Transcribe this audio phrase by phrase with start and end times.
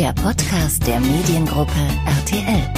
[0.00, 1.72] der Podcast der Mediengruppe
[2.06, 2.72] RTL.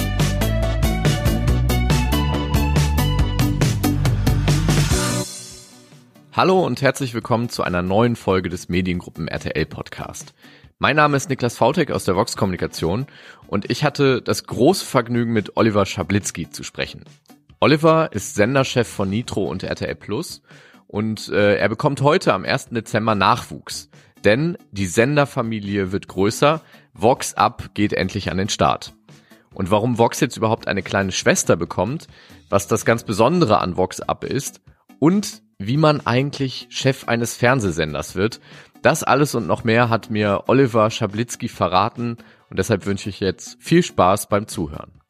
[6.33, 10.33] Hallo und herzlich willkommen zu einer neuen Folge des Mediengruppen RTL Podcast.
[10.79, 13.05] Mein Name ist Niklas Vautek aus der Vox Kommunikation
[13.47, 17.05] und ich hatte das große Vergnügen mit Oliver Schablitzky zu sprechen.
[17.61, 20.41] Oliver ist Senderchef von Nitro und RTL Plus
[20.87, 22.71] und äh, er bekommt heute am 1.
[22.71, 23.89] Dezember Nachwuchs.
[24.23, 26.61] Denn die Senderfamilie wird größer,
[26.93, 28.93] Vox Up geht endlich an den Start.
[29.53, 32.07] Und warum Vox jetzt überhaupt eine kleine Schwester bekommt,
[32.49, 34.61] was das ganz Besondere an Vox Up ist
[34.99, 38.39] und wie man eigentlich Chef eines Fernsehsenders wird,
[38.81, 42.17] das alles und noch mehr hat mir Oliver Schablitzky verraten
[42.49, 45.02] und deshalb wünsche ich jetzt viel Spaß beim Zuhören.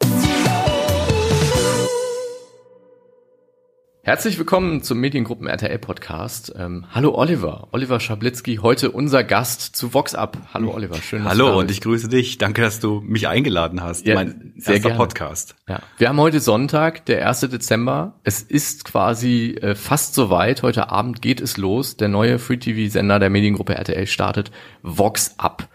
[4.05, 6.53] Herzlich willkommen zum Mediengruppen RTL Podcast.
[6.57, 10.37] Ähm, hallo Oliver, Oliver Schablitzky, heute unser Gast zu Vox Up.
[10.53, 11.23] Hallo Oliver, schön.
[11.23, 12.37] Dass Hallo du und ich grüße dich.
[12.37, 14.05] Danke, dass du mich eingeladen hast.
[14.05, 14.97] Ja, mein sehr erster gerne.
[14.97, 15.55] Podcast.
[15.69, 15.79] Ja.
[15.97, 17.39] Wir haben heute Sonntag, der 1.
[17.49, 18.19] Dezember.
[18.25, 20.63] Es ist quasi äh, fast soweit.
[20.63, 21.95] Heute Abend geht es los.
[21.95, 24.51] Der neue Free TV Sender der Mediengruppe RTL startet
[24.81, 25.69] Vox Up.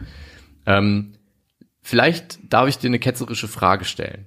[0.66, 1.14] Ähm,
[1.80, 4.26] vielleicht darf ich dir eine ketzerische Frage stellen.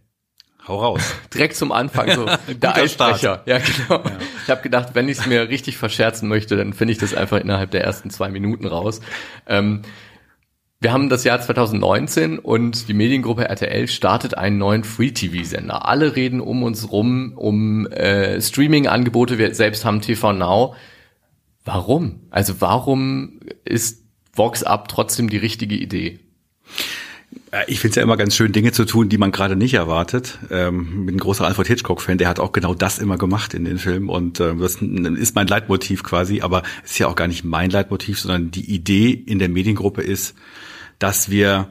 [0.72, 1.16] Hau raus.
[1.34, 3.44] Direkt zum Anfang so der Eisbrecher.
[3.46, 4.04] Ja, genau.
[4.06, 4.18] Ja.
[4.44, 7.42] Ich habe gedacht, wenn ich es mir richtig verscherzen möchte, dann finde ich das einfach
[7.42, 9.02] innerhalb der ersten zwei Minuten raus.
[9.48, 9.82] Ähm,
[10.80, 15.86] wir haben das Jahr 2019 und die Mediengruppe RTL startet einen neuen Free-TV-Sender.
[15.86, 19.38] Alle reden um uns rum, um äh, Streaming-Angebote.
[19.38, 20.76] Wir selbst haben TV Now.
[21.66, 22.22] Warum?
[22.32, 26.20] Also warum ist Vox Up trotzdem die richtige Idee?
[27.68, 30.40] Ich finde es ja immer ganz schön, Dinge zu tun, die man gerade nicht erwartet.
[30.50, 33.78] Ähm, bin ein großer Alfred Hitchcock-Fan, der hat auch genau das immer gemacht in den
[33.78, 37.44] Filmen und äh, das ist mein Leitmotiv quasi, aber es ist ja auch gar nicht
[37.44, 40.34] mein Leitmotiv, sondern die Idee in der Mediengruppe ist,
[40.98, 41.68] dass wir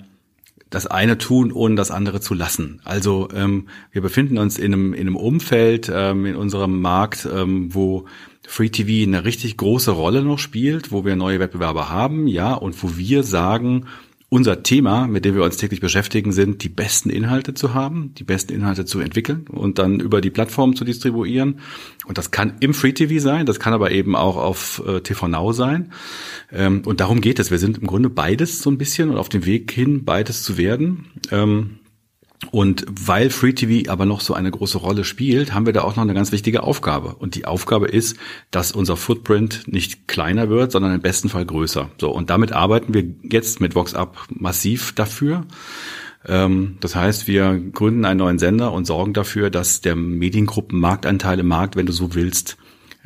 [0.68, 2.82] das eine tun, ohne das andere zu lassen.
[2.84, 7.74] Also ähm, wir befinden uns in einem, in einem Umfeld ähm, in unserem Markt, ähm,
[7.74, 8.04] wo
[8.46, 12.80] Free TV eine richtig große Rolle noch spielt, wo wir neue Wettbewerber haben, ja, und
[12.82, 13.86] wo wir sagen,
[14.30, 18.22] unser Thema, mit dem wir uns täglich beschäftigen, sind, die besten Inhalte zu haben, die
[18.22, 21.58] besten Inhalte zu entwickeln und dann über die Plattform zu distribuieren.
[22.06, 25.26] Und das kann im Free TV sein, das kann aber eben auch auf äh, TV
[25.26, 25.92] Now sein.
[26.52, 27.50] Ähm, und darum geht es.
[27.50, 30.56] Wir sind im Grunde beides so ein bisschen und auf dem Weg hin, beides zu
[30.56, 31.06] werden.
[31.32, 31.79] Ähm,
[32.50, 35.96] und weil Free TV aber noch so eine große Rolle spielt, haben wir da auch
[35.96, 37.14] noch eine ganz wichtige Aufgabe.
[37.16, 38.16] Und die Aufgabe ist,
[38.50, 41.90] dass unser Footprint nicht kleiner wird, sondern im besten Fall größer.
[42.00, 42.10] So.
[42.10, 45.44] Und damit arbeiten wir jetzt mit VoxUp massiv dafür.
[46.26, 51.48] Ähm, das heißt, wir gründen einen neuen Sender und sorgen dafür, dass der Mediengruppenmarktanteil im
[51.48, 52.56] Markt, wenn du so willst,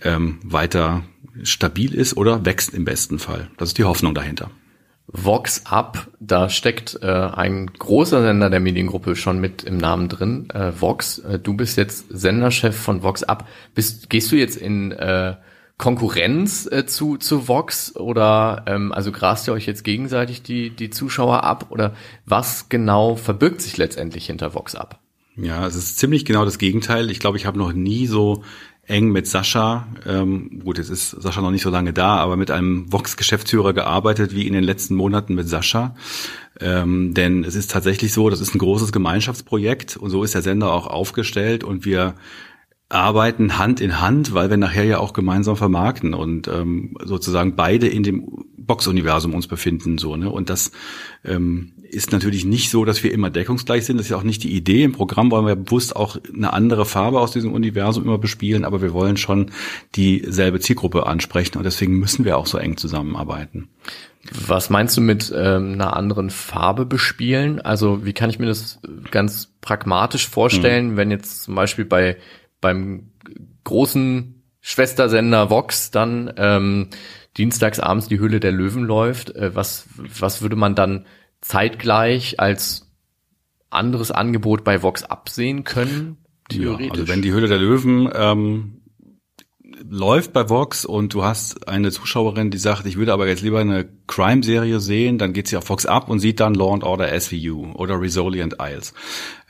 [0.02, 1.02] ähm, weiter
[1.42, 3.50] stabil ist oder wächst im besten Fall.
[3.56, 4.50] Das ist die Hoffnung dahinter.
[5.06, 10.48] Vox Up, da steckt äh, ein großer Sender der Mediengruppe schon mit im Namen drin.
[10.50, 13.46] Äh, Vox, äh, du bist jetzt Senderchef von Vox Up.
[13.74, 15.36] Bist, gehst du jetzt in äh,
[15.76, 20.90] Konkurrenz äh, zu, zu Vox oder ähm, also grast ihr euch jetzt gegenseitig die, die
[20.90, 21.94] Zuschauer ab oder
[22.24, 25.00] was genau verbirgt sich letztendlich hinter Vox Up?
[25.36, 27.10] Ja, es ist ziemlich genau das Gegenteil.
[27.10, 28.44] Ich glaube, ich habe noch nie so
[28.86, 32.50] eng mit Sascha, ähm, gut, jetzt ist Sascha noch nicht so lange da, aber mit
[32.50, 35.94] einem Vox-Geschäftsführer gearbeitet wie in den letzten Monaten mit Sascha.
[36.60, 40.42] Ähm, denn es ist tatsächlich so, das ist ein großes Gemeinschaftsprojekt und so ist der
[40.42, 42.14] Sender auch aufgestellt und wir
[42.88, 47.88] arbeiten Hand in Hand, weil wir nachher ja auch gemeinsam vermarkten und ähm, sozusagen beide
[47.88, 49.98] in dem Box-Universum uns befinden.
[49.98, 50.30] so ne?
[50.30, 50.72] Und das
[51.24, 53.98] ähm, ist natürlich nicht so, dass wir immer deckungsgleich sind.
[53.98, 54.82] Das ist ja auch nicht die Idee.
[54.82, 58.82] Im Programm wollen wir bewusst auch eine andere Farbe aus diesem Universum immer bespielen, aber
[58.82, 59.50] wir wollen schon
[59.94, 63.68] dieselbe Zielgruppe ansprechen und deswegen müssen wir auch so eng zusammenarbeiten.
[64.46, 67.60] Was meinst du mit ähm, einer anderen Farbe bespielen?
[67.60, 68.80] Also wie kann ich mir das
[69.10, 70.96] ganz pragmatisch vorstellen, hm.
[70.96, 72.16] wenn jetzt zum Beispiel bei
[72.60, 73.10] beim
[73.64, 76.88] großen Schwestersender Vox dann ähm,
[77.36, 81.06] dienstags abends die Höhle der Löwen läuft, äh, was, was würde man dann
[81.40, 82.90] zeitgleich als
[83.70, 86.18] anderes Angebot bei Vox absehen können?
[86.48, 86.86] Theoretisch?
[86.86, 88.80] Ja, also wenn die Höhle der Löwen ähm,
[89.88, 93.60] läuft bei Vox und du hast eine Zuschauerin, die sagt, ich würde aber jetzt lieber
[93.60, 97.18] eine Crime-Serie sehen, dann geht sie auf Vox ab und sieht dann Law and Order
[97.18, 98.94] SVU oder Rizzoli and Isles.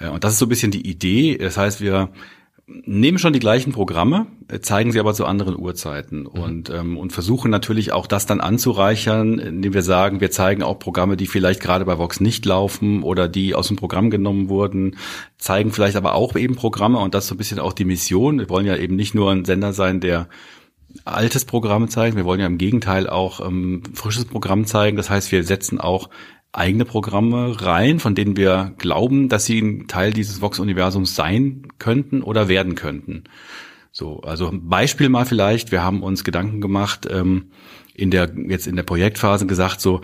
[0.01, 1.37] Und das ist so ein bisschen die Idee.
[1.37, 2.11] Das heißt, wir
[2.67, 6.27] nehmen schon die gleichen Programme, äh, zeigen sie aber zu anderen Uhrzeiten mhm.
[6.27, 10.79] und, ähm, und versuchen natürlich auch das dann anzureichern, indem wir sagen, wir zeigen auch
[10.79, 14.97] Programme, die vielleicht gerade bei Vox nicht laufen oder die aus dem Programm genommen wurden,
[15.37, 18.39] zeigen vielleicht aber auch eben Programme und das ist so ein bisschen auch die Mission.
[18.39, 20.29] Wir wollen ja eben nicht nur ein Sender sein, der
[21.05, 24.97] altes Programm zeigt, wir wollen ja im Gegenteil auch ähm, frisches Programm zeigen.
[24.97, 26.09] Das heißt, wir setzen auch
[26.55, 32.23] eigene Programme rein, von denen wir glauben, dass sie ein Teil dieses Vox-Universums sein könnten
[32.23, 33.25] oder werden könnten.
[33.91, 35.73] So, also ein Beispiel mal vielleicht.
[35.73, 37.51] Wir haben uns Gedanken gemacht ähm,
[37.95, 40.01] in der jetzt in der Projektphase gesagt, so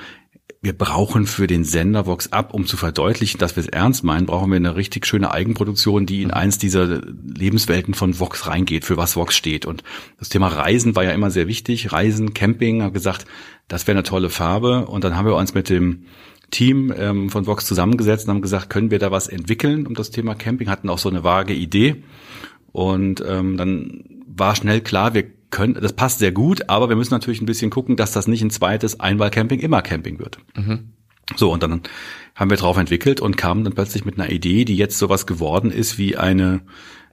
[0.62, 4.26] wir brauchen für den Sender Vox Up, um zu verdeutlichen, dass wir es ernst meinen,
[4.26, 6.34] brauchen wir eine richtig schöne Eigenproduktion, die in mhm.
[6.34, 9.64] eins dieser Lebenswelten von Vox reingeht, für was Vox steht.
[9.64, 9.82] Und
[10.18, 11.92] das Thema Reisen war ja immer sehr wichtig.
[11.92, 13.24] Reisen, Camping, habe gesagt,
[13.68, 14.86] das wäre eine tolle Farbe.
[14.86, 16.04] Und dann haben wir uns mit dem
[16.50, 20.10] Team ähm, von Vox zusammengesetzt und haben gesagt, können wir da was entwickeln um das
[20.10, 22.02] Thema Camping, hatten auch so eine vage Idee.
[22.72, 27.14] Und ähm, dann war schnell klar, wir können, das passt sehr gut, aber wir müssen
[27.14, 30.38] natürlich ein bisschen gucken, dass das nicht ein zweites Einwahlcamping immer Camping wird.
[30.56, 30.90] Mhm.
[31.36, 31.82] So, und dann
[32.34, 35.70] haben wir drauf entwickelt und kamen dann plötzlich mit einer Idee, die jetzt sowas geworden
[35.70, 36.62] ist wie eine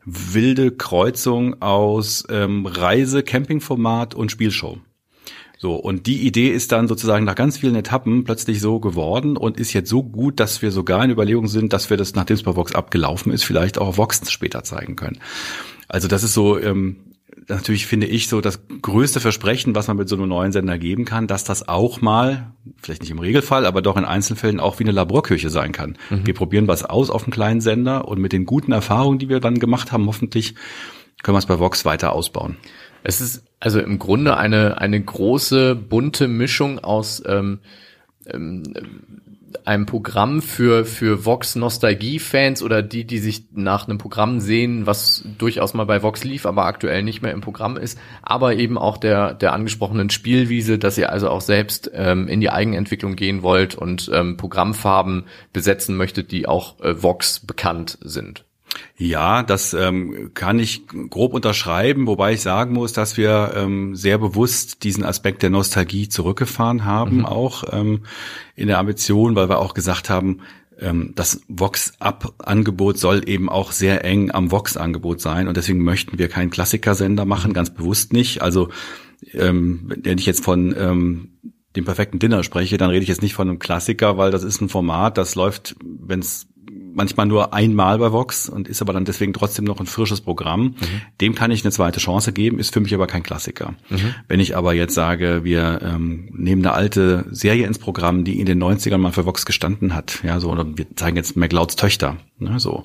[0.06, 4.80] wilde Kreuzung aus ähm, Reise, Campingformat und Spielshow.
[5.58, 9.60] So, und die Idee ist dann sozusagen nach ganz vielen Etappen plötzlich so geworden und
[9.60, 12.44] ist jetzt so gut, dass wir sogar in Überlegung sind, dass wir das, nachdem es
[12.44, 15.20] bei Vox abgelaufen ist, vielleicht auch auf Vox später zeigen können.
[15.88, 16.98] Also das ist so ähm,
[17.48, 21.06] natürlich finde ich so das größte Versprechen, was man mit so einem neuen Sender geben
[21.06, 22.52] kann, dass das auch mal,
[22.82, 25.98] vielleicht nicht im Regelfall, aber doch in Einzelfällen auch wie eine Laborkirche sein kann.
[26.10, 26.26] Mhm.
[26.26, 29.40] Wir probieren was aus auf einem kleinen Sender und mit den guten Erfahrungen, die wir
[29.40, 30.56] dann gemacht haben, hoffentlich
[31.24, 32.58] können wir es bei Vox weiter ausbauen.
[33.04, 37.60] Es ist also im Grunde eine, eine große, bunte Mischung aus ähm,
[38.28, 38.64] ähm,
[39.66, 45.24] einem Programm für, für Vox Nostalgie-Fans oder die, die sich nach einem Programm sehen, was
[45.38, 48.98] durchaus mal bei Vox lief, aber aktuell nicht mehr im Programm ist, aber eben auch
[48.98, 53.76] der, der angesprochenen Spielwiese, dass ihr also auch selbst ähm, in die Eigenentwicklung gehen wollt
[53.76, 58.47] und ähm, Programmfarben besetzen möchtet, die auch äh, Vox bekannt sind.
[58.98, 64.18] Ja, das ähm, kann ich grob unterschreiben, wobei ich sagen muss, dass wir ähm, sehr
[64.18, 67.26] bewusst diesen Aspekt der Nostalgie zurückgefahren haben, mhm.
[67.26, 68.04] auch ähm,
[68.56, 70.42] in der Ambition, weil wir auch gesagt haben,
[70.80, 76.28] ähm, das Vox-Up-Angebot soll eben auch sehr eng am Vox-Angebot sein und deswegen möchten wir
[76.28, 78.42] keinen Klassikersender machen, ganz bewusst nicht.
[78.42, 78.70] Also
[79.34, 81.30] ähm, wenn ich jetzt von ähm,
[81.76, 84.62] dem perfekten Dinner spreche, dann rede ich jetzt nicht von einem Klassiker, weil das ist
[84.62, 86.48] ein Format, das läuft, wenn es
[86.98, 90.64] manchmal nur einmal bei Vox und ist aber dann deswegen trotzdem noch ein frisches Programm.
[90.64, 90.76] Mhm.
[91.22, 93.76] Dem kann ich eine zweite Chance geben, ist für mich aber kein Klassiker.
[93.90, 94.16] Mhm.
[94.28, 98.46] Wenn ich aber jetzt sage, wir ähm, nehmen eine alte Serie ins Programm, die in
[98.46, 102.18] den 90ern mal für Vox gestanden hat, ja, so, oder wir zeigen jetzt McLeods Töchter,
[102.40, 102.84] ne, so.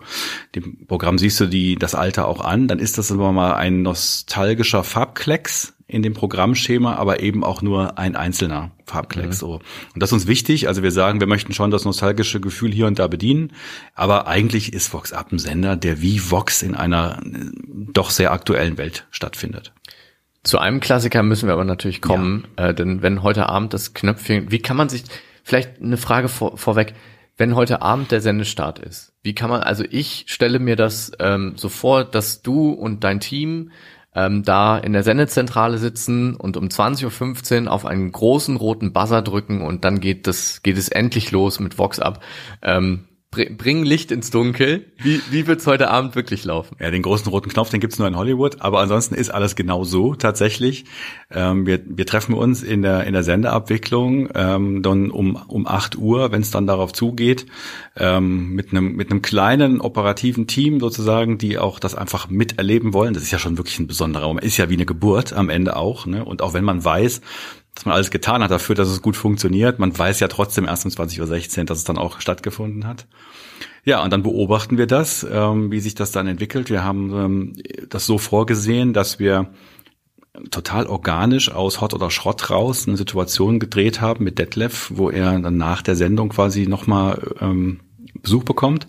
[0.55, 3.83] Dem Programm siehst du die, das Alter auch an, dann ist das aber mal ein
[3.83, 9.37] nostalgischer Farbklecks, in dem Programmschema, aber eben auch nur ein einzelner Farbklecks.
[9.37, 9.47] Mhm.
[9.47, 9.53] So.
[9.95, 10.69] Und das ist uns wichtig.
[10.69, 13.53] Also wir sagen, wir möchten schon das nostalgische Gefühl hier und da bedienen,
[13.95, 17.51] aber eigentlich ist Vox Up ein Sender, der wie Vox in einer äh,
[17.93, 19.73] doch sehr aktuellen Welt stattfindet.
[20.43, 22.69] Zu einem Klassiker müssen wir aber natürlich kommen, ja.
[22.69, 25.05] äh, denn wenn heute Abend das Knöpfchen, wie kann man sich,
[25.45, 26.95] vielleicht eine Frage vor, vorweg,
[27.37, 31.53] wenn heute Abend der Sendestart ist, wie kann man, also ich stelle mir das ähm,
[31.57, 33.71] so vor, dass du und dein Team
[34.15, 39.23] ähm, da in der Sendezentrale sitzen und um 20.15 Uhr auf einen großen roten Buzzer
[39.23, 42.23] drücken und dann geht das, geht es endlich los mit Vox ab.
[42.63, 44.85] Ähm, bring Licht ins Dunkel.
[44.99, 46.77] Wie, wie wird's heute Abend wirklich laufen?
[46.79, 49.85] Ja, den großen roten Knopf, den gibt's nur in Hollywood, aber ansonsten ist alles genau
[49.85, 50.85] so tatsächlich.
[51.31, 55.97] Ähm, wir, wir treffen uns in der, in der Sendeabwicklung ähm, dann um, um 8
[55.97, 57.47] Uhr, wenn es dann darauf zugeht,
[57.97, 63.15] ähm, mit einem mit einem kleinen operativen Team sozusagen, die auch das einfach miterleben wollen.
[63.15, 64.45] Das ist ja schon wirklich ein besonderer Moment.
[64.45, 66.05] Ist ja wie eine Geburt am Ende auch.
[66.05, 66.23] Ne?
[66.23, 67.23] Und auch wenn man weiß,
[67.75, 69.79] dass man alles getan hat dafür, dass es gut funktioniert.
[69.79, 73.07] Man weiß ja trotzdem erst um 20.16 Uhr, dass es dann auch stattgefunden hat.
[73.85, 76.71] Ja, und dann beobachten wir das, ähm, wie sich das dann entwickelt.
[76.71, 77.53] Wir haben ähm,
[77.89, 79.53] das so vorgesehen, dass wir
[80.51, 85.39] total organisch aus Hot oder Schrott raus eine Situation gedreht haben mit Detlef, wo er
[85.39, 87.81] dann nach der Sendung quasi nochmal ähm,
[88.23, 88.87] Besuch bekommt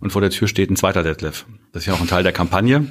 [0.00, 1.46] und vor der Tür steht ein zweiter Detlef.
[1.72, 2.86] Das ist ja auch ein Teil der Kampagne,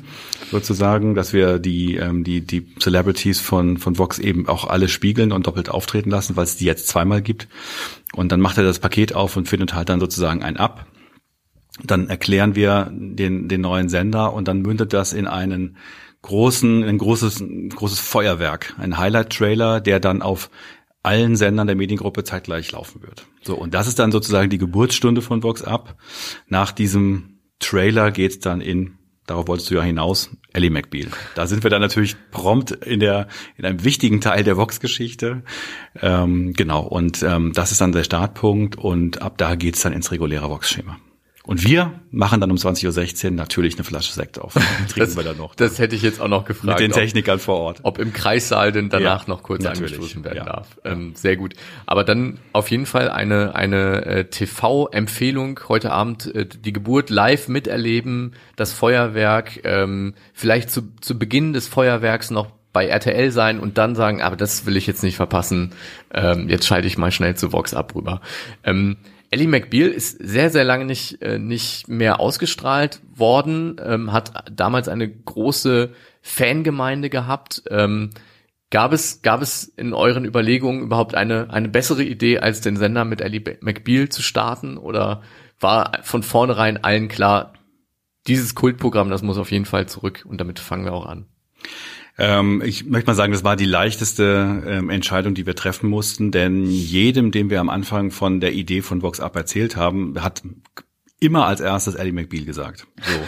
[0.52, 5.32] sozusagen, dass wir die, ähm, die, die Celebrities von, von Vox eben auch alle spiegeln
[5.32, 7.48] und doppelt auftreten lassen, weil es die jetzt zweimal gibt.
[8.14, 10.86] Und dann macht er das Paket auf und findet halt dann sozusagen ein ab.
[11.84, 15.78] Dann erklären wir den, den neuen Sender und dann mündet das in einen
[16.22, 17.44] großen, ein großes,
[17.75, 20.50] großes Feuerwerk, ein Highlight-Trailer, der dann auf
[21.05, 23.27] allen Sendern der Mediengruppe zeitgleich laufen wird.
[23.41, 25.97] So, und das ist dann sozusagen die Geburtsstunde von Vox Up.
[26.47, 28.97] Nach diesem Trailer geht's dann in,
[29.27, 31.07] darauf wolltest du ja hinaus, Ellie McBeal.
[31.35, 35.43] Da sind wir dann natürlich prompt in der, in einem wichtigen Teil der Vox-Geschichte.
[36.01, 40.12] Ähm, genau, und ähm, das ist dann der Startpunkt und ab da geht's dann ins
[40.12, 40.97] reguläre Vox-Schema.
[41.46, 44.54] Und wir machen dann um 20.16 Uhr natürlich eine Flasche Sekt auf.
[44.90, 45.54] Trinken das, wir dann noch.
[45.56, 46.80] Das hätte ich jetzt auch noch gefragt.
[46.80, 47.80] Mit den Technikern vor Ort.
[47.84, 49.94] Ob im Kreissaal denn danach ja, noch kurz natürlich.
[49.94, 50.46] angestoßen werden ja.
[50.46, 50.80] darf.
[50.84, 51.54] Ähm, sehr gut.
[51.86, 57.48] Aber dann auf jeden Fall eine, eine äh, TV-Empfehlung heute Abend, äh, die Geburt live
[57.48, 63.78] miterleben, das Feuerwerk, ähm, vielleicht zu, zu Beginn des Feuerwerks noch bei RTL sein und
[63.78, 65.72] dann sagen, aber das will ich jetzt nicht verpassen,
[66.14, 68.20] ähm, jetzt schalte ich mal schnell zu Vox ab rüber.
[68.66, 68.98] Ähm,
[69.36, 74.88] Ellie McBeal ist sehr, sehr lange nicht, äh, nicht mehr ausgestrahlt worden, ähm, hat damals
[74.88, 77.63] eine große Fangemeinde gehabt.
[77.70, 78.12] Ähm,
[78.70, 83.04] gab es, gab es in euren Überlegungen überhaupt eine, eine bessere Idee, als den Sender
[83.04, 84.77] mit Ellie McBeal zu starten?
[84.77, 85.22] Oder
[85.60, 87.56] war von vornherein allen klar,
[88.27, 91.25] dieses Kultprogramm, das muss auf jeden Fall zurück und damit fangen wir auch an?
[92.17, 96.31] Ähm, ich möchte mal sagen, das war die leichteste ähm, Entscheidung, die wir treffen mussten,
[96.31, 100.41] denn jedem, dem wir am Anfang von der Idee von Vox Up erzählt haben, hat
[101.19, 102.88] immer als erstes Eddie McBeal gesagt.
[103.01, 103.19] So.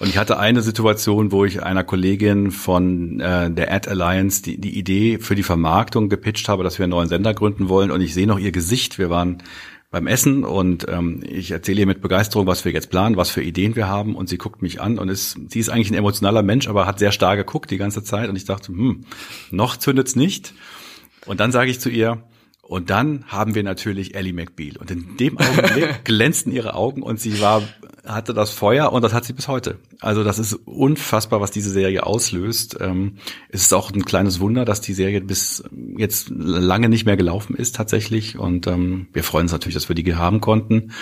[0.00, 4.58] Und ich hatte eine Situation, wo ich einer Kollegin von äh, der Ad Alliance die,
[4.58, 7.90] die Idee für die Vermarktung gepitcht habe, dass wir einen neuen Sender gründen wollen.
[7.90, 8.98] Und ich sehe noch ihr Gesicht.
[8.98, 9.42] Wir waren
[9.90, 13.42] beim Essen und ähm, ich erzähle ihr mit Begeisterung, was wir jetzt planen, was für
[13.42, 16.42] Ideen wir haben und sie guckt mich an und ist, sie ist eigentlich ein emotionaler
[16.42, 19.04] Mensch, aber hat sehr stark geguckt die ganze Zeit und ich dachte, hm,
[19.50, 20.54] noch zündet's nicht.
[21.26, 22.22] Und dann sage ich zu ihr,
[22.62, 24.76] und dann haben wir natürlich Ellie McBeal.
[24.76, 27.62] Und in dem Augenblick glänzten ihre Augen und sie war,
[28.06, 29.78] hatte das Feuer und das hat sie bis heute.
[30.00, 32.78] Also das ist unfassbar, was diese Serie auslöst.
[32.80, 33.16] Ähm,
[33.50, 35.64] es ist auch ein kleines Wunder, dass die Serie bis
[35.96, 38.38] jetzt lange nicht mehr gelaufen ist tatsächlich.
[38.38, 40.92] Und ähm, wir freuen uns natürlich, dass wir die haben konnten.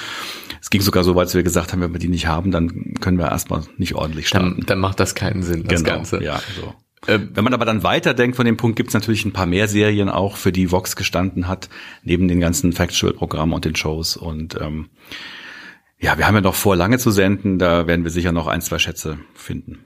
[0.61, 2.95] Es ging sogar so weit, dass wir gesagt haben, wenn wir die nicht haben, dann
[3.01, 4.57] können wir erstmal nicht ordentlich starten.
[4.59, 6.23] Dann, dann macht das keinen Sinn, das genau, Ganze.
[6.23, 6.75] Ja, so.
[7.07, 9.69] Ähm, wenn man aber dann weiterdenkt von dem Punkt, gibt es natürlich ein paar mehr
[9.69, 11.69] Serien auch, für die Vox gestanden hat,
[12.03, 14.17] neben den ganzen Factual-Programmen und den Shows.
[14.17, 14.89] Und ähm,
[16.01, 17.59] ja, wir haben ja noch vor, lange zu senden.
[17.59, 19.85] Da werden wir sicher noch ein, zwei Schätze finden.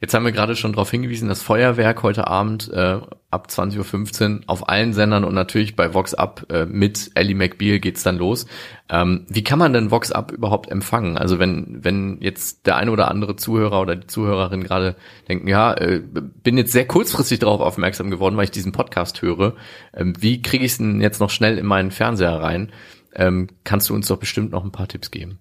[0.00, 3.00] Jetzt haben wir gerade schon darauf hingewiesen, das Feuerwerk heute Abend äh,
[3.32, 7.80] ab 20.15 Uhr auf allen Sendern und natürlich bei Vox Up äh, mit Ellie McBeal
[7.80, 8.46] geht's dann los.
[8.88, 11.18] Ähm, wie kann man denn Vox Up überhaupt empfangen?
[11.18, 14.94] Also wenn, wenn jetzt der eine oder andere Zuhörer oder die Zuhörerin gerade
[15.26, 19.56] denken, ja, äh, bin jetzt sehr kurzfristig darauf aufmerksam geworden, weil ich diesen Podcast höre.
[19.92, 22.70] Ähm, wie kriege ich es denn jetzt noch schnell in meinen Fernseher rein?
[23.18, 25.38] Ähm, kannst du uns doch bestimmt noch ein paar Tipps geben.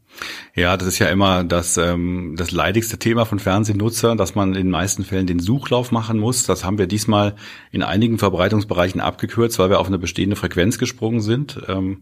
[0.56, 4.56] Ja, das ist ja immer das, ähm, das leidigste Thema von Fernsehnutzern, dass man in
[4.56, 6.44] den meisten Fällen den Suchlauf machen muss.
[6.44, 7.36] Das haben wir diesmal
[7.72, 11.62] in einigen Verbreitungsbereichen abgekürzt, weil wir auf eine bestehende Frequenz gesprungen sind.
[11.68, 12.02] Ähm,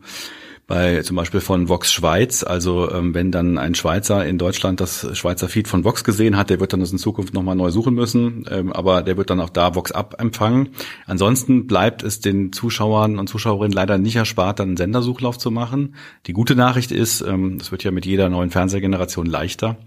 [0.67, 2.43] bei zum Beispiel von Vox Schweiz.
[2.43, 6.50] Also ähm, wenn dann ein Schweizer in Deutschland das Schweizer Feed von Vox gesehen hat,
[6.50, 9.39] der wird dann das in Zukunft nochmal neu suchen müssen, ähm, aber der wird dann
[9.39, 10.69] auch da Vox Up empfangen.
[11.05, 15.95] Ansonsten bleibt es den Zuschauern und Zuschauerinnen leider nicht erspart, dann einen Sendersuchlauf zu machen.
[16.25, 19.77] Die gute Nachricht ist, ähm, es wird ja mit jeder neuen Fernsehgeneration leichter.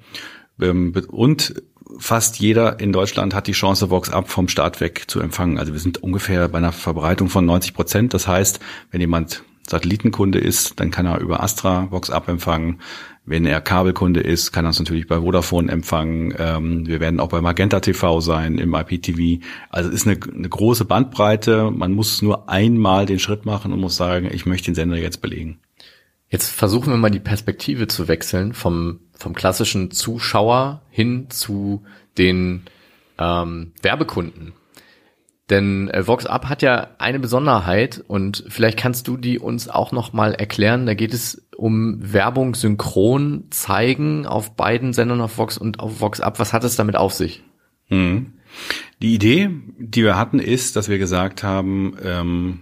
[0.60, 1.54] Ähm, und
[1.98, 5.58] fast jeder in Deutschland hat die Chance, Vox Up vom Start weg zu empfangen.
[5.58, 8.14] Also wir sind ungefähr bei einer Verbreitung von 90 Prozent.
[8.14, 12.80] Das heißt, wenn jemand Satellitenkunde ist, dann kann er über Astra Vox Up empfangen.
[13.24, 16.34] Wenn er Kabelkunde ist, kann er es natürlich bei Vodafone empfangen.
[16.38, 19.44] Ähm, wir werden auch bei Magenta TV sein, im IPTV.
[19.68, 21.70] Also es ist eine, eine große Bandbreite.
[21.70, 25.20] Man muss nur einmal den Schritt machen und muss sagen, ich möchte den Sender jetzt
[25.20, 25.58] belegen.
[26.30, 31.82] Jetzt versuchen wir mal die Perspektive zu wechseln vom, vom klassischen Zuschauer hin zu
[32.16, 32.62] den
[33.18, 34.52] ähm, Werbekunden.
[35.50, 39.92] Denn äh, Vox Up hat ja eine Besonderheit und vielleicht kannst du die uns auch
[39.92, 40.86] noch mal erklären.
[40.86, 46.20] Da geht es um Werbung synchron zeigen auf beiden Sendern auf Vox und auf Vox
[46.20, 46.38] Up.
[46.38, 47.42] Was hat es damit auf sich?
[47.86, 48.34] Hm.
[49.00, 52.60] Die Idee, die wir hatten, ist, dass wir gesagt haben, ähm,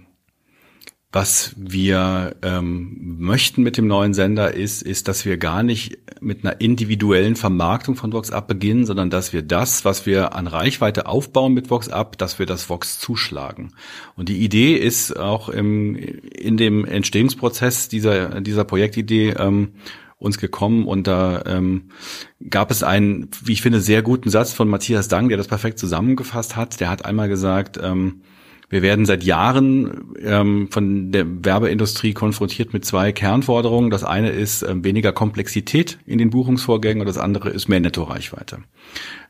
[1.11, 6.43] was wir ähm, möchten mit dem neuen Sender ist, ist, dass wir gar nicht mit
[6.43, 11.05] einer individuellen Vermarktung von Vox Up beginnen, sondern dass wir das, was wir an Reichweite
[11.05, 13.73] aufbauen mit Vox Up, dass wir das Vox zuschlagen.
[14.15, 19.75] Und die Idee ist auch im, in dem Entstehungsprozess dieser, dieser Projektidee ähm,
[20.19, 21.89] uns gekommen und da ähm,
[22.49, 25.77] gab es einen, wie ich finde, sehr guten Satz von Matthias Dang, der das perfekt
[25.79, 26.79] zusammengefasst hat.
[26.79, 28.21] Der hat einmal gesagt, ähm,
[28.69, 33.89] wir werden seit Jahren ähm, von der Werbeindustrie konfrontiert mit zwei Kernforderungen.
[33.89, 38.59] Das eine ist ähm, weniger Komplexität in den Buchungsvorgängen und das andere ist mehr Nettoreichweite,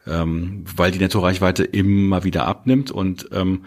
[0.07, 3.65] ähm, weil die Nettoreichweite immer wieder abnimmt und ähm,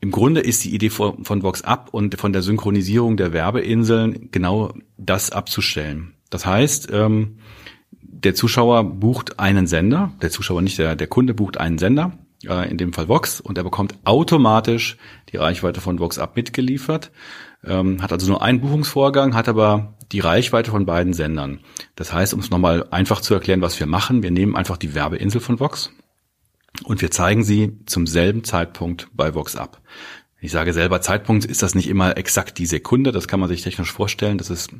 [0.00, 4.28] im Grunde ist die Idee von, von Vox Up und von der Synchronisierung der Werbeinseln
[4.30, 6.12] genau das abzustellen.
[6.28, 7.38] Das heißt, ähm,
[8.02, 12.68] der Zuschauer bucht einen Sender, der Zuschauer nicht, der, der Kunde bucht einen Sender äh,
[12.70, 14.96] in dem Fall Vox, und er bekommt automatisch
[15.30, 17.10] die Reichweite von Vox ab mitgeliefert,
[17.64, 21.60] ähm, hat also nur einen Buchungsvorgang, hat aber die Reichweite von beiden Sendern.
[21.96, 24.94] Das heißt, um es nochmal einfach zu erklären, was wir machen, wir nehmen einfach die
[24.94, 25.90] Werbeinsel von Vox
[26.84, 29.80] und wir zeigen sie zum selben Zeitpunkt bei Vox ab.
[30.46, 33.62] Ich sage selber Zeitpunkt, ist das nicht immer exakt die Sekunde, das kann man sich
[33.62, 34.70] technisch vorstellen, das ist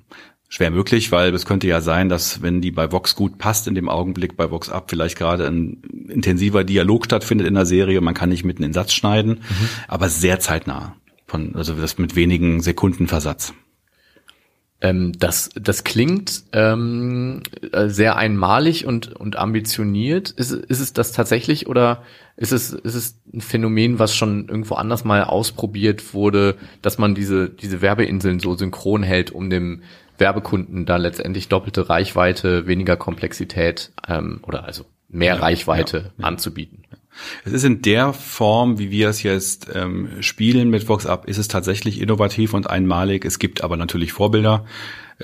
[0.49, 3.75] schwer möglich, weil es könnte ja sein, dass wenn die bei Vox gut passt, in
[3.75, 8.15] dem Augenblick bei Vox ab vielleicht gerade ein intensiver Dialog stattfindet in der Serie, man
[8.15, 9.69] kann nicht mitten in den Satz schneiden, mhm.
[9.89, 10.95] aber sehr zeitnah,
[11.27, 13.53] von, also das mit wenigen Sekunden Versatz.
[14.81, 17.43] Ähm, das, das klingt ähm,
[17.73, 20.31] äh, sehr einmalig und, und ambitioniert.
[20.31, 22.03] Ist, ist es das tatsächlich oder
[22.37, 27.15] ist es, ist es ein Phänomen, was schon irgendwo anders mal ausprobiert wurde, dass man
[27.15, 29.83] diese, diese Werbeinseln so synchron hält, um dem
[30.19, 36.25] Werbekunden da letztendlich doppelte Reichweite, weniger Komplexität ähm, oder also mehr ja, Reichweite ja, ja.
[36.25, 36.85] anzubieten?
[37.45, 41.49] Es ist in der Form, wie wir es jetzt ähm, spielen mit VoxUp, ist es
[41.49, 43.25] tatsächlich innovativ und einmalig.
[43.25, 44.65] Es gibt aber natürlich Vorbilder.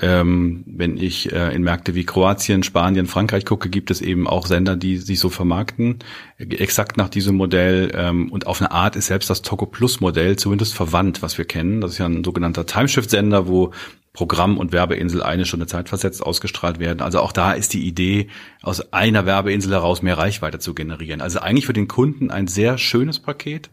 [0.01, 4.47] Ähm, wenn ich äh, in Märkte wie Kroatien, Spanien, Frankreich gucke, gibt es eben auch
[4.47, 5.99] Sender, die sich so vermarkten,
[6.39, 7.91] exakt nach diesem Modell.
[7.93, 11.45] Ähm, und auf eine Art ist selbst das Toco Plus Modell zumindest verwandt, was wir
[11.45, 11.79] kennen.
[11.79, 13.71] Das ist ja ein sogenannter Timeshift-Sender, wo
[14.13, 17.01] Programm und Werbeinsel eine Stunde Zeit versetzt ausgestrahlt werden.
[17.01, 18.27] Also auch da ist die Idee,
[18.61, 21.19] aus einer Werbeinsel heraus mehr Reichweite zu generieren.
[21.19, 23.71] Also eigentlich für den Kunden ein sehr schönes Paket,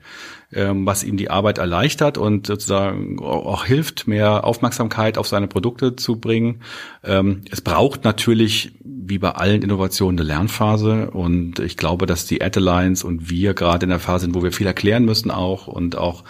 [0.50, 5.94] ähm, was ihm die Arbeit erleichtert und sozusagen auch hilft, mehr Aufmerksamkeit auf seine Produkte
[5.94, 6.62] zu bringen.
[7.04, 12.40] Ähm, es braucht natürlich, wie bei allen Innovationen, eine Lernphase und ich glaube, dass die
[12.40, 15.66] Ad Alliance und wir gerade in der Phase sind, wo wir viel erklären müssen auch
[15.66, 16.24] und auch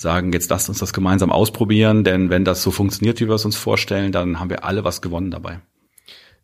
[0.00, 3.44] sagen, jetzt lasst uns das gemeinsam ausprobieren, denn wenn das so funktioniert, wie wir es
[3.44, 5.60] uns vorstellen, dann haben wir alle was gewonnen dabei.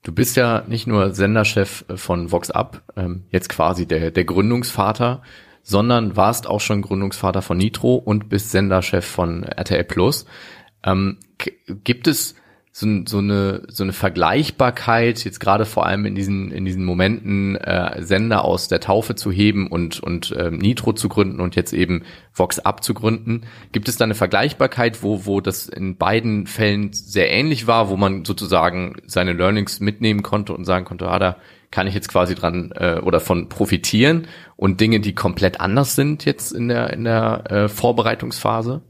[0.02, 5.22] Du bist ja nicht nur Senderchef von Vox Up, ähm, jetzt quasi der, der Gründungsvater,
[5.62, 10.26] sondern warst auch schon Gründungsvater von Nitro und bist Senderchef von RTL Plus.
[10.84, 11.18] Ähm,
[11.82, 12.36] gibt es
[12.78, 17.56] so, so eine so eine Vergleichbarkeit jetzt gerade vor allem in diesen in diesen Momenten
[17.56, 21.72] äh, Sender aus der Taufe zu heben und und äh, Nitro zu gründen und jetzt
[21.72, 22.02] eben
[22.34, 26.92] Vox Up zu gründen gibt es da eine Vergleichbarkeit wo wo das in beiden Fällen
[26.92, 31.36] sehr ähnlich war wo man sozusagen seine Learnings mitnehmen konnte und sagen konnte ah da
[31.70, 36.26] kann ich jetzt quasi dran äh, oder von profitieren und Dinge die komplett anders sind
[36.26, 38.82] jetzt in der in der äh, Vorbereitungsphase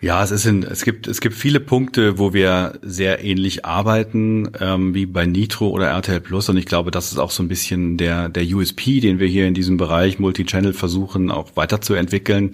[0.00, 4.50] ja, es ist in, es gibt es gibt viele Punkte, wo wir sehr ähnlich arbeiten
[4.60, 7.48] ähm, wie bei Nitro oder RTL Plus und ich glaube, das ist auch so ein
[7.48, 12.52] bisschen der der USP, den wir hier in diesem Bereich Multichannel versuchen auch weiterzuentwickeln.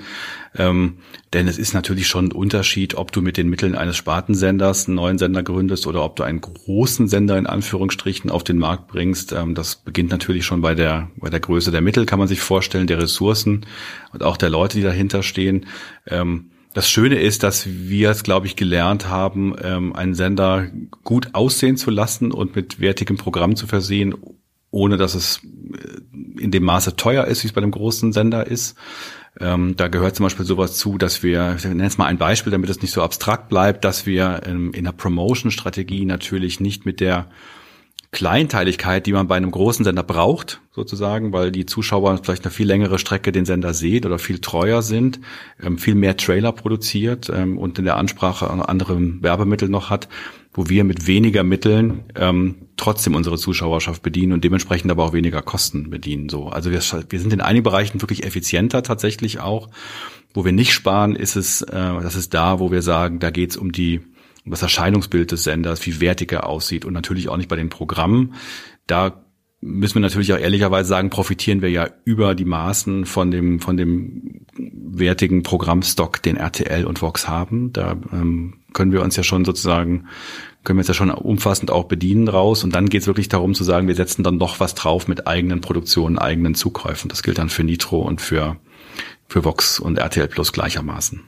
[0.57, 0.99] Ähm,
[1.33, 4.95] denn es ist natürlich schon ein Unterschied, ob du mit den Mitteln eines Spartensenders einen
[4.95, 9.33] neuen Sender gründest oder ob du einen großen Sender in Anführungsstrichen auf den Markt bringst.
[9.33, 12.41] Ähm, das beginnt natürlich schon bei der bei der Größe der Mittel, kann man sich
[12.41, 13.67] vorstellen, der Ressourcen
[14.13, 15.67] und auch der Leute, die dahinter stehen.
[16.07, 20.67] Ähm, das Schöne ist, dass wir es, glaube ich, gelernt haben, ähm, einen Sender
[21.05, 24.15] gut aussehen zu lassen und mit wertigem Programm zu versehen,
[24.71, 28.47] ohne dass es äh, in dem Maße teuer ist, wie es bei einem großen Sender
[28.49, 28.77] ist.
[29.41, 32.53] Ähm, da gehört zum Beispiel sowas zu, dass wir, ich nenne jetzt mal ein Beispiel,
[32.53, 36.99] damit es nicht so abstrakt bleibt, dass wir ähm, in der Promotion-Strategie natürlich nicht mit
[36.99, 37.29] der
[38.15, 42.67] Kleinteiligkeit, die man bei einem großen Sender braucht, sozusagen, weil die Zuschauer vielleicht eine viel
[42.67, 45.21] längere Strecke den Sender sehen oder viel treuer sind,
[45.61, 50.09] ähm, viel mehr Trailer produziert ähm, und in der Ansprache andere Werbemittel noch hat,
[50.53, 55.43] wo wir mit weniger Mitteln ähm, trotzdem unsere Zuschauerschaft bedienen und dementsprechend aber auch weniger
[55.43, 56.29] Kosten bedienen.
[56.29, 59.69] So, also wir, wir sind in einigen Bereichen wirklich effizienter tatsächlich auch.
[60.33, 63.57] Wo wir nicht sparen, ist es, äh, das ist da, wo wir sagen, da geht's
[63.57, 64.03] um die
[64.45, 68.35] das Erscheinungsbild des Senders, wie wertig er aussieht und natürlich auch nicht bei den Programmen.
[68.87, 69.25] Da
[69.65, 73.79] müssen wir natürlich auch ehrlicherweise sagen, profitieren wir ja über die Maßen von dem, von
[73.79, 77.73] dem wertigen Programmstock, den RTL und Vox haben.
[77.73, 80.07] Da ähm, können wir uns ja schon sozusagen,
[80.65, 82.63] können wir uns ja schon umfassend auch bedienen raus.
[82.63, 85.27] Und dann geht es wirklich darum zu sagen, wir setzen dann noch was drauf mit
[85.27, 87.09] eigenen Produktionen, eigenen Zukäufen.
[87.09, 88.57] Das gilt dann für Nitro und für,
[89.29, 91.23] für Vox und RTL Plus gleichermaßen.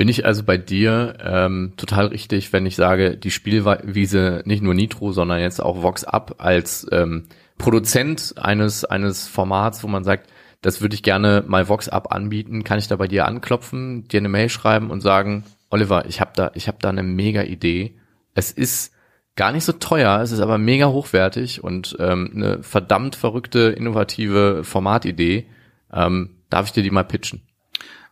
[0.00, 4.72] Bin ich also bei dir ähm, total richtig, wenn ich sage, die Spielwiese nicht nur
[4.72, 7.24] Nitro, sondern jetzt auch Vox Up als ähm,
[7.58, 10.30] Produzent eines eines Formats, wo man sagt,
[10.62, 14.20] das würde ich gerne mal Vox Up anbieten, kann ich da bei dir anklopfen, dir
[14.20, 17.94] eine Mail schreiben und sagen, Oliver, ich habe da ich habe da eine mega Idee.
[18.32, 18.94] Es ist
[19.36, 24.64] gar nicht so teuer, es ist aber mega hochwertig und ähm, eine verdammt verrückte innovative
[24.64, 25.44] Formatidee.
[25.92, 27.42] Ähm, darf ich dir die mal pitchen?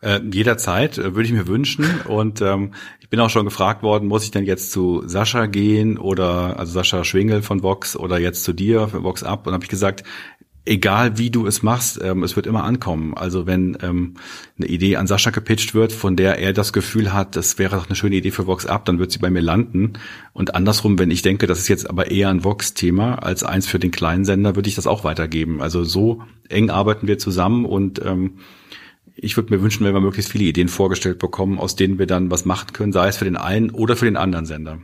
[0.01, 1.85] Äh, jederzeit äh, würde ich mir wünschen.
[2.07, 5.99] Und ähm, ich bin auch schon gefragt worden, muss ich denn jetzt zu Sascha gehen
[5.99, 9.47] oder also Sascha Schwingel von Vox oder jetzt zu dir für Vox Up?
[9.47, 10.05] Und habe ich gesagt,
[10.69, 13.15] egal wie du es machst, ähm, es wird immer ankommen.
[13.15, 14.15] Also wenn ähm,
[14.59, 17.87] eine Idee an Sascha gepitcht wird, von der er das Gefühl hat, das wäre doch
[17.87, 19.95] eine schöne Idee für Vox Up, dann wird sie bei mir landen.
[20.33, 23.79] Und andersrum, wenn ich denke, das ist jetzt aber eher ein Vox-Thema als eins für
[23.79, 25.61] den kleinen Sender, würde ich das auch weitergeben.
[25.61, 28.39] Also so eng arbeiten wir zusammen und ähm,
[29.21, 32.31] ich würde mir wünschen, wenn wir möglichst viele Ideen vorgestellt bekommen, aus denen wir dann
[32.31, 34.79] was machen können, sei es für den einen oder für den anderen Sender.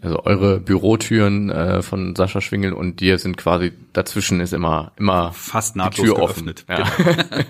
[0.00, 5.32] Also eure Bürotüren äh, von Sascha Schwingel und dir sind quasi dazwischen ist immer immer
[5.32, 6.64] fast nahtlos Tür geöffnet.
[6.68, 6.88] Ja.
[6.96, 7.44] Genau.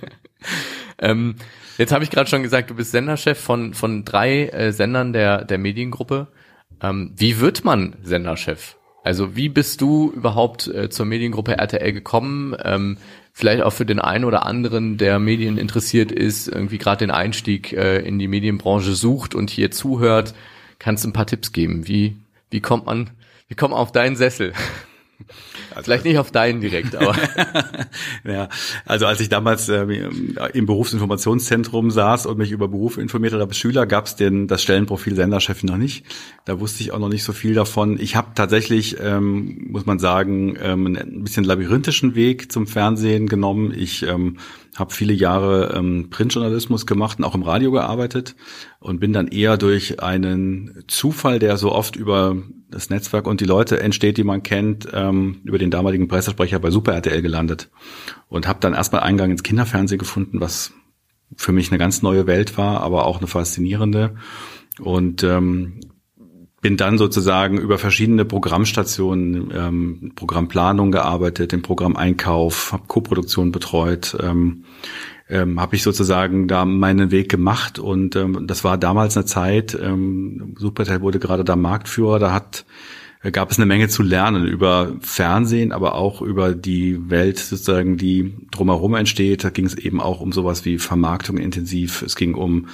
[0.99, 1.35] ähm,
[1.77, 5.45] jetzt habe ich gerade schon gesagt, du bist Senderchef von von drei äh, Sendern der
[5.45, 6.29] der Mediengruppe.
[6.83, 8.77] Ähm, wie wird man Senderchef?
[9.05, 12.57] Also wie bist du überhaupt äh, zur Mediengruppe RTL gekommen?
[12.63, 12.97] Ähm,
[13.33, 17.73] vielleicht auch für den einen oder anderen, der Medien interessiert ist, irgendwie gerade den Einstieg
[17.73, 20.35] äh, in die Medienbranche sucht und hier zuhört,
[20.79, 21.87] kannst du ein paar Tipps geben.
[21.87, 22.17] Wie
[22.51, 23.11] wie kommt man,
[23.49, 24.53] wie kommt man auf deinen Sessel?
[25.71, 27.15] Also, Vielleicht nicht auf deinen direkt, aber.
[28.25, 28.49] ja,
[28.87, 29.83] also als ich damals äh,
[30.53, 34.17] im Berufsinformationszentrum saß und mich über Berufe informiert habe als Schüler, gab es
[34.49, 36.05] das Stellenprofil Senderchef noch nicht.
[36.45, 37.99] Da wusste ich auch noch nicht so viel davon.
[38.01, 43.73] Ich habe tatsächlich, ähm, muss man sagen, ähm, ein bisschen labyrinthischen Weg zum Fernsehen genommen.
[43.77, 44.39] Ich ähm,
[44.77, 48.37] habe viele Jahre ähm, Printjournalismus gemacht und auch im Radio gearbeitet
[48.79, 52.37] und bin dann eher durch einen Zufall, der so oft über
[52.71, 56.71] das Netzwerk und die Leute entsteht, die man kennt, ähm, über den damaligen Pressesprecher bei
[56.71, 57.69] Super RTL gelandet
[58.29, 60.73] und habe dann erstmal Eingang ins Kinderfernsehen gefunden, was
[61.37, 64.15] für mich eine ganz neue Welt war, aber auch eine faszinierende.
[64.79, 65.81] Und ähm,
[66.61, 74.65] bin dann sozusagen über verschiedene Programmstationen, ähm, Programmplanung gearbeitet, im Programmeinkauf, habe Co-Produktion betreut, ähm,
[75.29, 79.79] ähm, habe ich sozusagen da meinen Weg gemacht und ähm, das war damals eine Zeit,
[79.81, 82.67] ähm, Supertel wurde gerade da Marktführer, da hat
[83.23, 87.97] äh, gab es eine Menge zu lernen über Fernsehen, aber auch über die Welt sozusagen,
[87.97, 89.45] die drumherum entsteht.
[89.45, 92.03] Da ging es eben auch um sowas wie Vermarktung intensiv.
[92.03, 92.69] Es ging um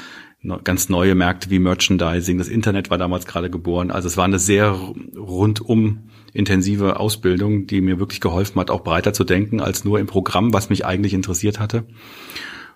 [0.64, 2.38] ganz neue Märkte wie Merchandising.
[2.38, 3.90] Das Internet war damals gerade geboren.
[3.90, 4.70] Also es war eine sehr
[5.16, 10.06] rundum intensive Ausbildung, die mir wirklich geholfen hat, auch breiter zu denken als nur im
[10.06, 11.84] Programm, was mich eigentlich interessiert hatte.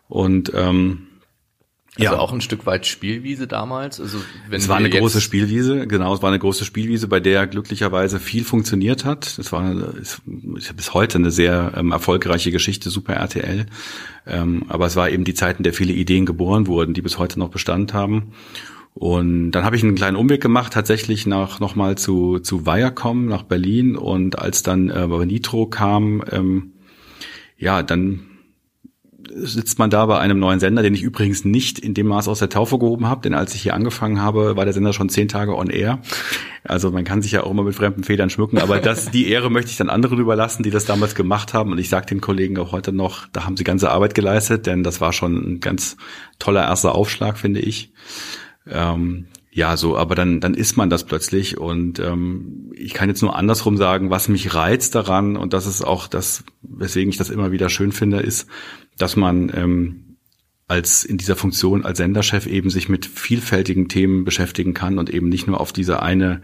[0.09, 1.07] Und ähm,
[1.97, 2.19] also ja.
[2.19, 4.01] auch ein Stück weit Spielwiese damals.
[4.01, 7.49] Also wenn es war eine große Spielwiese, genau, es war eine große Spielwiese, bei der
[7.49, 9.39] glücklicherweise viel funktioniert hat.
[9.39, 10.23] Es war ist,
[10.57, 13.67] ist bis heute eine sehr ähm, erfolgreiche Geschichte, Super RTL.
[14.27, 17.19] Ähm, aber es war eben die Zeit, in der viele Ideen geboren wurden, die bis
[17.19, 18.33] heute noch Bestand haben.
[18.95, 23.43] Und dann habe ich einen kleinen Umweg gemacht, tatsächlich nach nochmal zu zu Viacom nach
[23.43, 26.73] Berlin und als dann äh, Nitro kam, ähm,
[27.57, 28.30] ja, dann
[29.35, 32.41] sitzt man da bei einem neuen Sender, den ich übrigens nicht in dem Maß aus
[32.41, 35.29] der Taufe gehoben habe, denn als ich hier angefangen habe, war der Sender schon zehn
[35.29, 36.01] Tage on air.
[36.65, 39.51] Also man kann sich ja auch immer mit fremden Federn schmücken, aber das, die Ehre
[39.51, 41.73] möchte ich dann anderen überlassen, die das damals gemacht haben.
[41.73, 44.83] Und ich sage den Kollegen auch heute noch, da haben sie ganze Arbeit geleistet, denn
[44.83, 45.97] das war schon ein ganz
[46.39, 47.93] toller erster Aufschlag, finde ich.
[48.67, 53.21] Ähm, ja, so, aber dann, dann ist man das plötzlich und ähm, ich kann jetzt
[53.21, 57.31] nur andersrum sagen, was mich reizt daran und das ist auch das, weswegen ich das
[57.31, 58.47] immer wieder schön finde, ist,
[59.01, 60.17] dass man ähm,
[60.69, 65.29] als in dieser Funktion als Senderchef eben sich mit vielfältigen Themen beschäftigen kann und eben
[65.29, 66.43] nicht nur auf diese eine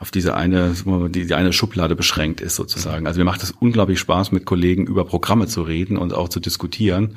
[0.00, 0.74] auf diese eine
[1.10, 3.06] die eine Schublade beschränkt ist sozusagen.
[3.06, 6.40] Also mir macht es unglaublich Spaß mit Kollegen über Programme zu reden und auch zu
[6.40, 7.16] diskutieren,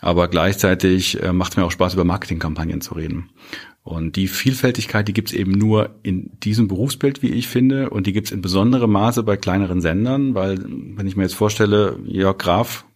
[0.00, 3.30] aber gleichzeitig äh, macht es mir auch Spaß über Marketingkampagnen zu reden.
[3.82, 8.14] Und die Vielfältigkeit, die gibt's eben nur in diesem Berufsbild, wie ich finde, und die
[8.14, 12.86] gibt's in besonderem Maße bei kleineren Sendern, weil wenn ich mir jetzt vorstelle, Jörg Graf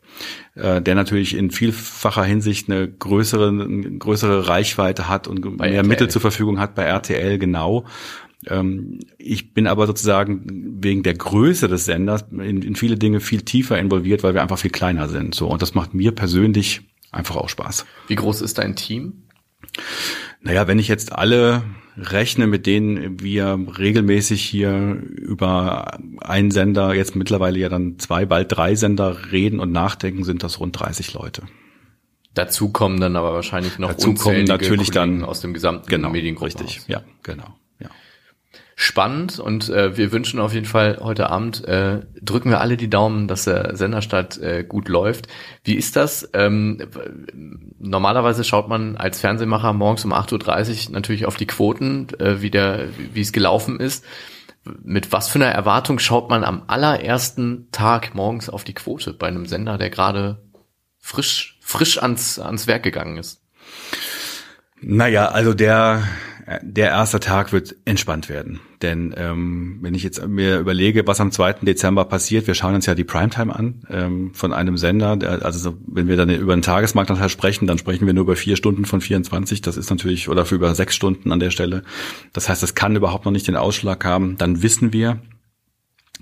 [0.54, 5.78] äh, der natürlich in vielfacher Hinsicht eine größere, eine größere Reichweite hat und bei mehr
[5.78, 5.88] RTL.
[5.88, 7.86] Mittel zur Verfügung hat bei RTL genau.
[8.46, 13.42] Ähm, ich bin aber sozusagen wegen der Größe des Senders in, in viele Dinge viel
[13.42, 15.34] tiefer involviert, weil wir einfach viel kleiner sind.
[15.34, 17.86] So und das macht mir persönlich einfach auch Spaß.
[18.06, 19.24] Wie groß ist dein Team?
[20.40, 21.62] Naja, wenn ich jetzt alle
[21.98, 28.50] rechne, mit denen wir regelmäßig hier über einen Sender, jetzt mittlerweile ja dann zwei, bald
[28.50, 31.42] drei Sender reden und nachdenken, sind das rund 30 Leute.
[32.34, 36.10] Dazu kommen dann aber wahrscheinlich noch Dazu kommen natürlich Kollegen dann aus dem gesamten genau,
[36.10, 36.60] Mediengruppen.
[36.60, 37.54] Richtig, ja, genau
[38.80, 42.88] spannend und äh, wir wünschen auf jeden Fall heute Abend, äh, drücken wir alle die
[42.88, 45.26] Daumen, dass der Senderstart äh, gut läuft.
[45.64, 46.30] Wie ist das?
[46.32, 46.78] Ähm,
[47.80, 52.52] normalerweise schaut man als Fernsehmacher morgens um 8.30 Uhr natürlich auf die Quoten, äh, wie,
[52.52, 54.04] der, wie es gelaufen ist.
[54.84, 59.26] Mit was für einer Erwartung schaut man am allerersten Tag morgens auf die Quote bei
[59.26, 60.40] einem Sender, der gerade
[61.00, 63.42] frisch, frisch ans, ans Werk gegangen ist?
[64.80, 66.04] Naja, also der
[66.62, 68.60] Der erste Tag wird entspannt werden.
[68.80, 71.64] Denn ähm, wenn ich jetzt mir überlege, was am 2.
[71.64, 75.16] Dezember passiert, wir schauen uns ja die Primetime an ähm, von einem Sender.
[75.16, 78.56] Der, also wenn wir dann über einen Tagesmarktanteil sprechen, dann sprechen wir nur über vier
[78.56, 79.60] Stunden von 24.
[79.60, 81.82] Das ist natürlich, oder für über sechs Stunden an der Stelle.
[82.32, 84.38] Das heißt, das kann überhaupt noch nicht den Ausschlag haben.
[84.38, 85.20] Dann wissen wir,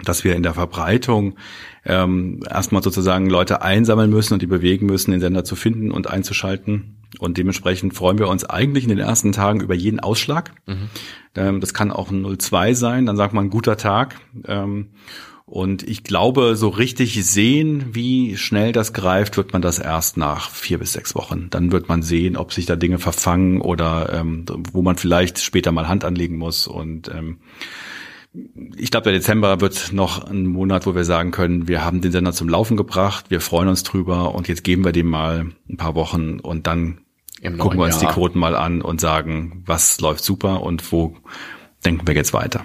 [0.05, 1.37] dass wir in der Verbreitung
[1.85, 6.11] ähm, erstmal sozusagen Leute einsammeln müssen und die bewegen müssen, den Sender zu finden und
[6.11, 6.97] einzuschalten.
[7.19, 10.53] Und dementsprechend freuen wir uns eigentlich in den ersten Tagen über jeden Ausschlag.
[10.67, 10.89] Mhm.
[11.35, 14.17] Ähm, das kann auch ein 02 sein, dann sagt man guter Tag.
[14.47, 14.89] Ähm,
[15.47, 20.51] und ich glaube, so richtig sehen, wie schnell das greift, wird man das erst nach
[20.51, 21.47] vier bis sechs Wochen.
[21.51, 25.71] Dann wird man sehen, ob sich da Dinge verfangen oder ähm, wo man vielleicht später
[25.71, 26.67] mal Hand anlegen muss.
[26.67, 27.39] Und ähm,
[28.77, 32.11] ich glaube, der Dezember wird noch ein Monat, wo wir sagen können, wir haben den
[32.11, 35.77] Sender zum Laufen gebracht, wir freuen uns drüber und jetzt geben wir dem mal ein
[35.77, 36.99] paar Wochen und dann
[37.43, 38.13] gucken wir uns Jahr.
[38.13, 41.17] die Quoten mal an und sagen, was läuft super und wo
[41.85, 42.65] denken wir jetzt weiter.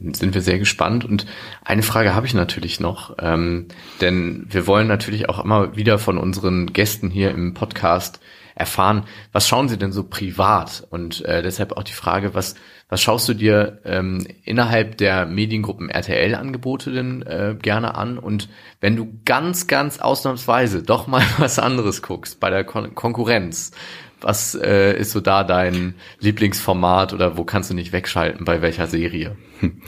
[0.00, 1.04] Dann sind wir sehr gespannt.
[1.04, 1.26] Und
[1.64, 3.66] eine Frage habe ich natürlich noch, ähm,
[4.00, 8.20] denn wir wollen natürlich auch immer wieder von unseren Gästen hier im Podcast
[8.58, 10.86] erfahren, was schauen sie denn so privat?
[10.90, 12.54] Und äh, deshalb auch die Frage, was,
[12.88, 18.18] was schaust du dir ähm, innerhalb der Mediengruppen RTL-Angebote denn äh, gerne an?
[18.18, 18.48] Und
[18.80, 23.72] wenn du ganz, ganz ausnahmsweise doch mal was anderes guckst bei der Kon Konkurrenz,
[24.20, 28.88] was äh, ist so da dein Lieblingsformat oder wo kannst du nicht wegschalten bei welcher
[28.88, 29.36] Serie?
[29.60, 29.80] Hm.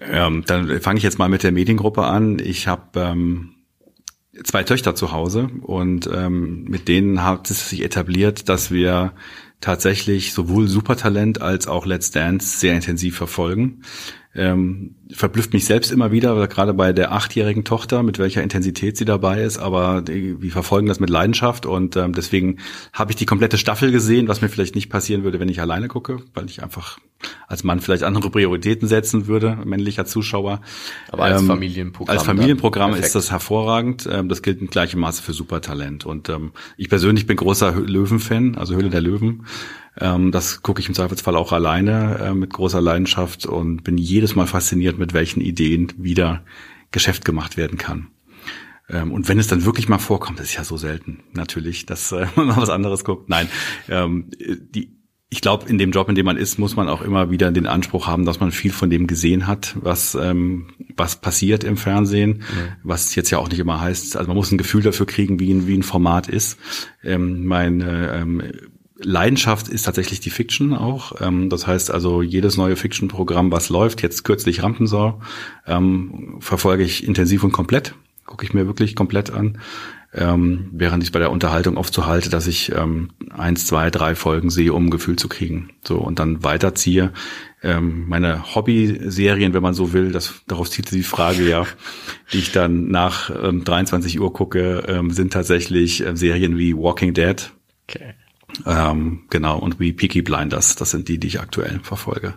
[0.00, 2.38] Ähm, dann fange ich jetzt mal mit der Mediengruppe an.
[2.38, 3.54] Ich habe ähm,
[4.44, 9.12] zwei Töchter zu Hause und ähm, mit denen hat es sich etabliert, dass wir
[9.60, 13.82] tatsächlich sowohl Supertalent als auch Let's Dance sehr intensiv verfolgen.
[14.34, 19.06] Ähm, verblüfft mich selbst immer wieder, gerade bei der achtjährigen Tochter, mit welcher Intensität sie
[19.06, 22.58] dabei ist, aber die, wir verfolgen das mit Leidenschaft und ähm, deswegen
[22.92, 25.88] habe ich die komplette Staffel gesehen, was mir vielleicht nicht passieren würde, wenn ich alleine
[25.88, 26.98] gucke, weil ich einfach
[27.46, 30.60] als Mann vielleicht andere Prioritäten setzen würde, männlicher Zuschauer.
[31.10, 32.16] Aber als ähm, Familienprogramm.
[32.16, 34.08] Als Familienprogramm ist das hervorragend.
[34.10, 36.06] Ähm, das gilt in gleichem Maße für Supertalent.
[36.06, 39.46] Und ähm, ich persönlich bin großer Löwen-Fan, also Höhle der Löwen.
[40.00, 44.36] Ähm, das gucke ich im Zweifelsfall auch alleine äh, mit großer Leidenschaft und bin jedes
[44.36, 46.42] Mal fasziniert, mit welchen Ideen wieder
[46.90, 48.08] Geschäft gemacht werden kann.
[48.88, 52.12] Ähm, und wenn es dann wirklich mal vorkommt, das ist ja so selten, natürlich, dass
[52.12, 53.28] äh, man was anderes guckt.
[53.28, 53.48] Nein,
[53.88, 54.98] ähm, die
[55.30, 57.66] ich glaube, in dem Job, in dem man ist, muss man auch immer wieder den
[57.66, 62.38] Anspruch haben, dass man viel von dem gesehen hat, was ähm, was passiert im Fernsehen,
[62.38, 62.72] mhm.
[62.82, 64.16] was jetzt ja auch nicht immer heißt.
[64.16, 66.58] Also man muss ein Gefühl dafür kriegen, wie ein wie ein Format ist.
[67.04, 68.42] Ähm, meine ähm,
[69.00, 71.20] Leidenschaft ist tatsächlich die Fiction auch.
[71.20, 75.20] Ähm, das heißt also, jedes neue Fiction-Programm, was läuft, jetzt kürzlich Rampensau,
[75.66, 77.94] ähm, verfolge ich intensiv und komplett.
[78.26, 79.58] Gucke ich mir wirklich komplett an.
[80.12, 82.72] Ähm, während ich bei der Unterhaltung oft so halte, dass ich
[83.30, 85.70] eins, zwei, drei Folgen sehe, um ein Gefühl zu kriegen.
[85.86, 87.12] So und dann weiterziehe.
[87.62, 91.66] Meine Hobby-Serien, wenn man so will, das darauf zieht die Frage ja,
[92.32, 97.50] die ich dann nach ähm, 23 Uhr gucke, sind tatsächlich äh, Serien wie Walking Dead.
[97.86, 98.14] Okay.
[98.66, 102.34] Ähm, genau, und wie Peaky Blinders, das sind die, die ich aktuell verfolge.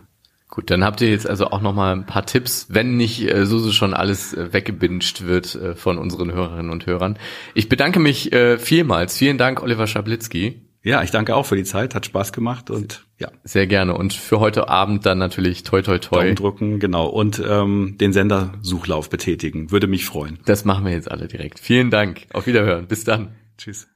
[0.50, 3.45] Gut, dann habt ihr jetzt also auch noch mal ein paar Tipps, wenn nicht äh,
[3.45, 7.17] so, so schon alles äh, weggebinged wird äh, von unseren Hörerinnen und Hörern.
[7.54, 9.17] Ich bedanke mich äh, vielmals.
[9.17, 10.62] Vielen Dank, Oliver Schablitzky.
[10.84, 13.32] Ja, ich danke auch für die Zeit, hat Spaß gemacht und ja.
[13.43, 13.95] Sehr gerne.
[13.95, 16.24] Und für heute Abend dann natürlich toi toi toi.
[16.24, 17.06] Daumen drücken, genau.
[17.08, 19.71] Und ähm, den Sendersuchlauf betätigen.
[19.71, 20.39] Würde mich freuen.
[20.45, 21.60] Das machen wir jetzt alle direkt.
[21.60, 22.26] Vielen Dank.
[22.34, 22.88] Auf Wiederhören.
[22.88, 23.36] Bis dann.
[23.58, 23.90] Tschüss.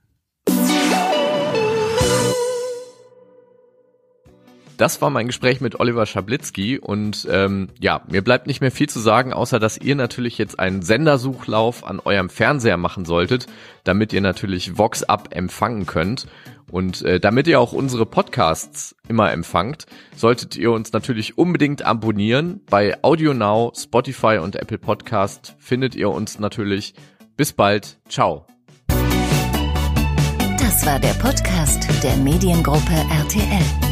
[4.78, 8.90] Das war mein Gespräch mit Oliver Schablitzky und ähm, ja, mir bleibt nicht mehr viel
[8.90, 13.48] zu sagen, außer dass ihr natürlich jetzt einen Sendersuchlauf an eurem Fernseher machen solltet,
[13.86, 16.28] damit ihr natürlich Vox Up empfangen könnt.
[16.70, 19.86] Und äh, damit ihr auch unsere Podcasts immer empfangt,
[20.16, 22.62] solltet ihr uns natürlich unbedingt abonnieren.
[22.70, 26.96] Bei Audio Now, Spotify und Apple Podcast findet ihr uns natürlich.
[27.38, 27.98] Bis bald.
[28.10, 28.46] Ciao.
[30.58, 33.85] Das war der Podcast der Mediengruppe RTL.